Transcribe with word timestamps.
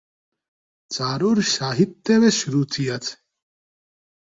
চারুর 0.91 1.37
সাহিত্যে 1.55 2.13
বেশ 2.19 2.37
রুচি 2.47 2.83
আছে। 2.89 3.15